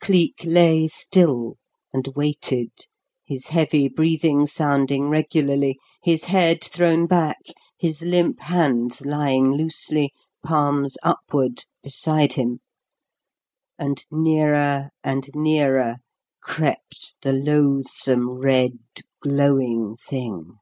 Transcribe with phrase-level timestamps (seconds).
[0.00, 1.58] Cleek lay still
[1.92, 2.70] and waited,
[3.22, 7.36] his heavy breathing sounding regularly, his head thrown back,
[7.76, 10.10] his limp hands lying loosely,
[10.42, 12.60] palms upward, beside him;
[13.78, 15.96] and nearer and nearer
[16.40, 18.78] crept the loathsome, red,
[19.20, 20.56] glowing thing.